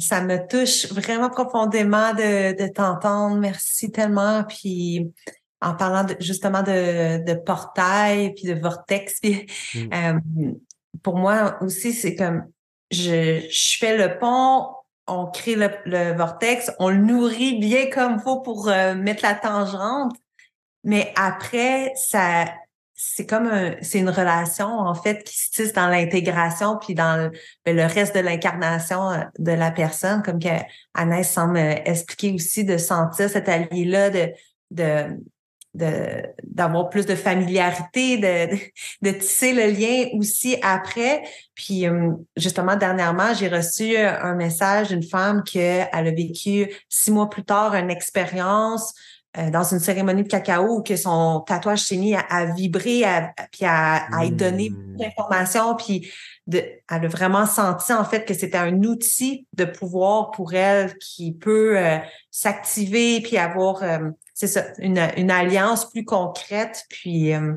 [0.00, 3.38] Ça, me touche vraiment profondément de, de t'entendre.
[3.38, 4.44] Merci tellement.
[4.44, 5.12] Puis
[5.60, 9.78] en parlant justement de, de portail puis de vortex, mmh.
[9.92, 10.52] euh,
[11.02, 12.44] pour moi aussi, c'est comme
[12.90, 14.68] je, je fais le pont,
[15.06, 20.14] on crée le, vortex, on le nourrit bien comme faut pour euh, mettre la tangente.
[20.82, 22.44] Mais après, ça,
[22.94, 23.50] c'est comme
[23.82, 27.84] c'est une relation en fait qui se tisse dans l'intégration puis dans le, ben, le
[27.84, 30.48] reste de l'incarnation euh, de la personne comme que
[31.24, 34.32] semble expliquer aussi de sentir cet allié là de
[34.70, 38.54] de d'avoir plus de familiarité, de,
[39.02, 41.24] de, tisser le lien aussi après.
[41.54, 47.28] Puis euh, justement, dernièrement, j'ai reçu un message d'une femme qui a vécu six mois
[47.28, 48.94] plus tard une expérience
[49.38, 53.32] euh, dans une cérémonie de cacao où que son tatouage s'est mis à, vibrer, à,
[53.50, 54.96] puis à, à y donner mmh.
[54.96, 56.10] d'informations, puis
[56.46, 60.96] de, elle a vraiment senti en fait que c'était un outil de pouvoir pour elle
[60.98, 61.98] qui peut euh,
[62.30, 67.54] s'activer puis avoir euh, c'est ça une, une, alliance plus concrète puis euh,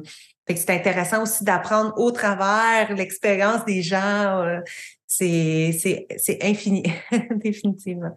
[0.47, 4.61] c'est intéressant aussi d'apprendre au travers l'expérience des gens
[5.05, 6.83] c'est c'est c'est infini
[7.35, 8.15] définitivement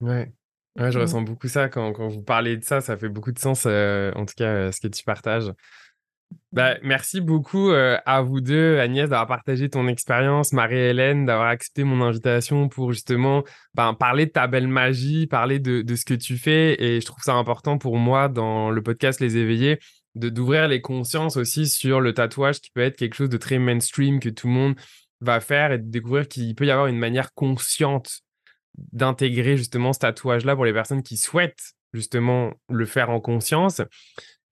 [0.00, 0.32] ouais
[0.78, 1.02] Ouais, je mmh.
[1.02, 4.26] ressens beaucoup ça quand, quand vous parlez de ça, ça fait beaucoup de sens, en
[4.26, 5.52] tout cas, ce que tu partages.
[6.52, 11.84] Bah, merci beaucoup euh, à vous deux, Agnès, d'avoir partagé ton expérience, Marie-Hélène, d'avoir accepté
[11.84, 16.14] mon invitation pour justement ben, parler de ta belle magie, parler de, de, ce que
[16.14, 16.82] tu fais.
[16.82, 19.78] Et je trouve ça important pour moi dans le podcast Les Éveillés
[20.14, 24.18] d'ouvrir les consciences aussi sur le tatouage qui peut être quelque chose de très mainstream
[24.18, 24.74] que tout le monde
[25.20, 28.22] va faire et de découvrir qu'il peut y avoir une manière consciente
[28.92, 33.80] d'intégrer justement ce tatouage-là pour les personnes qui souhaitent justement le faire en conscience.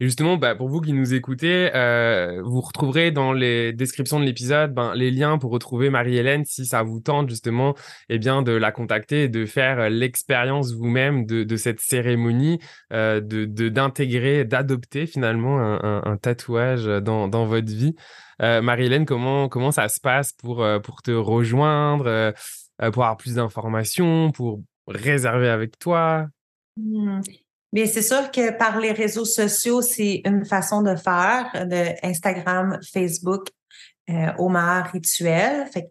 [0.00, 4.24] Et justement, bah, pour vous qui nous écoutez, euh, vous retrouverez dans les descriptions de
[4.24, 7.76] l'épisode ben, les liens pour retrouver Marie-Hélène si ça vous tente justement
[8.08, 12.58] eh bien, de la contacter et de faire euh, l'expérience vous-même de, cette cérémonie,
[12.92, 17.94] euh, d'intégrer, d'adopter finalement un, tatouage dans, dans votre vie.
[18.40, 22.34] Marie-Hélène, comment, comment ça se passe pour, pour te rejoindre,
[22.78, 26.26] pour avoir plus d'informations, pour réserver avec toi?
[26.76, 27.20] Mmh.
[27.72, 32.78] Bien, c'est sûr que par les réseaux sociaux, c'est une façon de faire, de Instagram,
[32.92, 33.48] Facebook,
[34.10, 35.66] euh, Omar Rituel.
[35.72, 35.90] Fait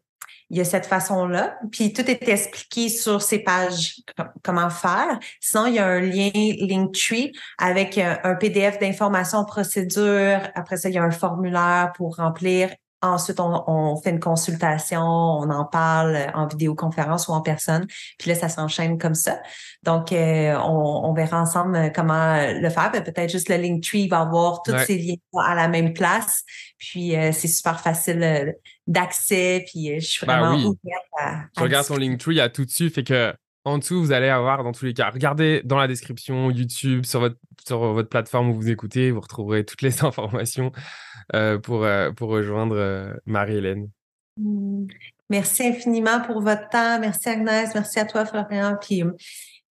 [0.49, 1.57] il y a cette façon-là.
[1.71, 3.95] Puis tout est expliqué sur ces pages
[4.43, 5.19] comment faire.
[5.41, 10.41] Sinon, il y a un lien Linktree avec un, un PDF d'informations procédures.
[10.53, 12.69] Après ça, il y a un formulaire pour remplir
[13.03, 17.85] Ensuite, on, fait une consultation, on en parle en vidéoconférence ou en personne.
[18.17, 19.41] Puis là, ça s'enchaîne comme ça.
[19.83, 22.91] Donc, euh, on, verra ensemble comment le faire.
[22.93, 26.43] Peut-être juste le Linktree va avoir tous ces liens à la même place.
[26.77, 28.51] Puis, euh, c'est super facile euh,
[28.87, 29.65] d'accès.
[29.69, 32.63] Puis, je suis ben vraiment ouverte à, Je regarde son Linktree, il y a tout
[32.63, 32.89] dessus.
[32.89, 33.33] Fait que
[33.65, 35.09] en dessous, vous allez avoir dans tous les cas.
[35.09, 39.65] Regardez dans la description YouTube, sur votre, sur votre plateforme où vous écoutez, vous retrouverez
[39.65, 40.71] toutes les informations
[41.33, 43.89] euh, pour, euh, pour rejoindre euh, Marie-Hélène.
[44.37, 44.87] Mmh.
[45.29, 46.99] Merci infiniment pour votre temps.
[46.99, 47.73] Merci Agnès.
[47.73, 48.77] Merci à toi, Florian.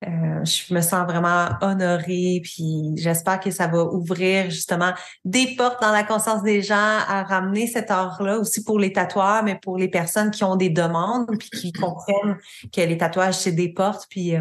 [0.02, 2.42] Je me sens vraiment honorée.
[2.44, 4.94] Puis, j'espère que ça va ouvrir justement
[5.26, 9.44] des portes dans la conscience des gens à ramener cet art-là aussi pour les tatoueurs,
[9.44, 12.38] mais pour les personnes qui ont des demandes puis qui comprennent
[12.74, 14.08] que les tatouages, c'est des portes.
[14.10, 14.32] Puis,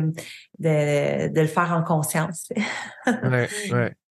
[0.59, 2.49] de, de le faire en conscience.
[3.07, 3.97] ouais, ouais.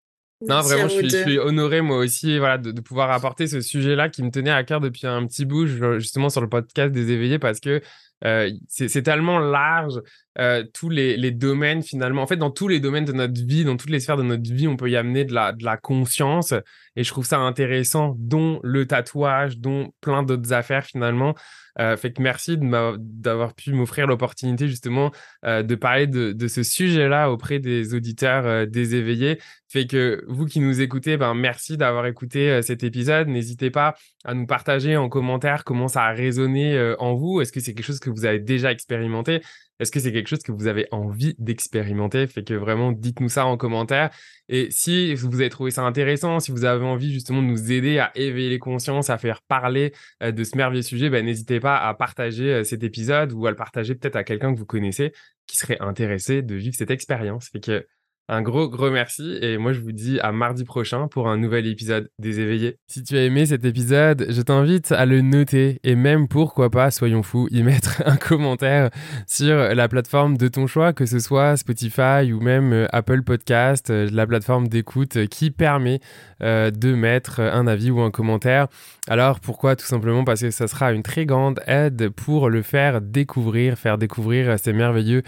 [0.42, 4.30] Non, vraiment, je suis, honoré moi aussi voilà, de, pouvoir apporter ce sujet-là qui me
[4.30, 7.82] tenait à cœur depuis un petit bout, justement sur le podcast des éveillés, parce que
[8.24, 10.00] euh, c'est tellement large,
[10.40, 12.22] euh, tous les, domaines finalement.
[12.22, 14.52] En fait, dans tous les domaines de notre vie, dans toutes les sphères de notre
[14.52, 16.54] vie, on peut y amener de la, de la conscience.
[16.96, 21.36] Et je trouve ça intéressant, dont le tatouage, dont plein d'autres affaires finalement.
[21.80, 25.12] Euh, fait que merci d'avoir pu m'offrir l'opportunité justement
[25.46, 29.40] euh, de parler de, de ce sujet-là auprès des auditeurs euh, des éveillés.
[29.70, 33.28] Fait que vous qui nous écoutez, ben merci d'avoir écouté cet épisode.
[33.28, 37.42] N'hésitez pas à nous partager en commentaire comment ça a résonné en vous.
[37.42, 39.42] Est-ce que c'est quelque chose que vous avez déjà expérimenté?
[39.80, 42.26] Est-ce que c'est quelque chose que vous avez envie d'expérimenter?
[42.28, 44.10] Fait que vraiment, dites-nous ça en commentaire.
[44.50, 48.00] Et si vous avez trouvé ça intéressant, si vous avez envie justement de nous aider
[48.00, 51.78] à éveiller les consciences, à faire parler euh, de ce merveilleux sujet, ben, n'hésitez pas
[51.78, 55.12] à partager euh, cet épisode ou à le partager peut-être à quelqu'un que vous connaissez
[55.48, 57.50] qui serait intéressé de vivre cette expérience.
[57.50, 57.86] Fait que
[58.30, 61.66] un gros, gros merci et moi je vous dis à mardi prochain pour un nouvel
[61.66, 62.78] épisode des éveillés.
[62.86, 66.92] Si tu as aimé cet épisode, je t'invite à le noter et même pourquoi pas,
[66.92, 68.90] soyons fous, y mettre un commentaire
[69.28, 73.90] sur la plateforme de ton choix, que ce soit Spotify ou même euh, Apple Podcast,
[73.90, 76.02] euh, la plateforme d'écoute qui permet
[76.44, 78.68] euh, de mettre un avis ou un commentaire.
[79.08, 80.26] Alors pourquoi Tout simplement?
[80.26, 84.74] Parce que ça sera une très grande aide pour le faire découvrir, faire découvrir ces
[84.74, 85.24] merveilleux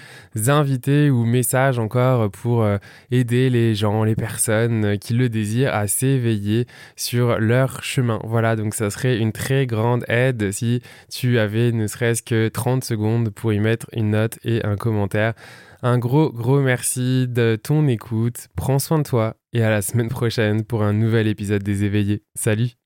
[0.48, 2.66] invités ou messages encore pour
[3.12, 6.66] aider les gens, les personnes qui le désirent à s'éveiller
[6.96, 8.20] sur leur chemin.
[8.24, 10.82] Voilà, donc ça serait une très grande aide si
[11.12, 15.34] tu avais ne serait-ce que 30 secondes pour y mettre une note et un commentaire.
[15.82, 18.50] Un gros, gros merci de ton écoute.
[18.56, 22.24] Prends soin de toi et à la semaine prochaine pour un nouvel épisode des éveillés.
[22.36, 22.80] Salut